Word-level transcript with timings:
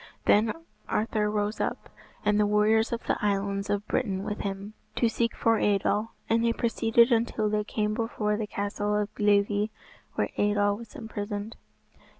Then 0.25 0.51
Arthur 0.89 1.29
rose 1.29 1.59
up, 1.61 1.87
and 2.25 2.39
the 2.39 2.47
warriors 2.47 2.91
of 2.91 3.03
the 3.05 3.23
Islands 3.23 3.69
of 3.69 3.87
Britain 3.87 4.23
with 4.23 4.39
him, 4.39 4.73
to 4.95 5.07
seek 5.07 5.35
for 5.35 5.59
Eidoel; 5.59 6.09
and 6.27 6.43
they 6.43 6.53
proceeded 6.53 7.11
until 7.11 7.51
they 7.51 7.63
came 7.63 7.93
before 7.93 8.35
the 8.35 8.47
castle 8.47 8.95
of 8.95 9.13
Glivi, 9.13 9.69
where 10.15 10.31
Eidoel 10.39 10.75
was 10.77 10.95
imprisoned. 10.95 11.55